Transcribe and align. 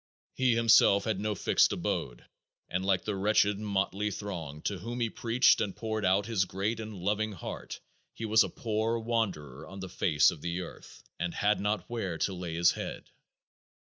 He 0.33 0.55
himself 0.55 1.03
had 1.03 1.19
no 1.19 1.35
fixed 1.35 1.71
abode 1.73 2.25
and 2.69 2.83
like 2.83 3.03
the 3.05 3.15
wretched, 3.15 3.59
motley 3.59 4.09
throng 4.09 4.63
to 4.63 4.79
whom 4.79 4.99
he 4.99 5.11
preached 5.11 5.61
and 5.61 5.75
poured 5.75 6.03
out 6.05 6.25
his 6.25 6.45
great 6.45 6.79
and 6.79 6.95
loving 6.97 7.33
heart, 7.33 7.79
he 8.11 8.25
was 8.25 8.43
a 8.43 8.49
poor 8.49 8.97
wanderer 8.97 9.67
on 9.67 9.79
the 9.79 9.89
face 9.89 10.31
of 10.31 10.41
the 10.41 10.61
earth 10.61 11.03
and 11.19 11.35
"had 11.35 11.59
not 11.59 11.87
where 11.87 12.17
to 12.17 12.33
lay 12.33 12.55
his 12.55 12.71
head." 12.71 13.11